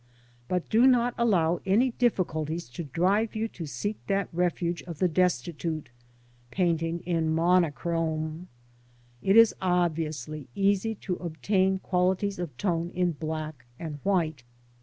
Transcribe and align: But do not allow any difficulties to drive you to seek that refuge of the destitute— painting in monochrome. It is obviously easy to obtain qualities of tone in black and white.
But 0.47 0.67
do 0.67 0.87
not 0.87 1.13
allow 1.15 1.61
any 1.63 1.91
difficulties 1.91 2.67
to 2.69 2.85
drive 2.85 3.35
you 3.35 3.47
to 3.49 3.67
seek 3.67 3.97
that 4.07 4.29
refuge 4.33 4.81
of 4.87 4.97
the 4.97 5.07
destitute— 5.07 5.89
painting 6.59 7.01
in 7.01 7.29
monochrome. 7.29 8.47
It 9.21 9.37
is 9.37 9.53
obviously 9.61 10.47
easy 10.55 10.95
to 11.05 11.17
obtain 11.17 11.77
qualities 11.77 12.39
of 12.39 12.57
tone 12.57 12.89
in 12.95 13.11
black 13.11 13.67
and 13.77 13.99
white. 14.01 14.43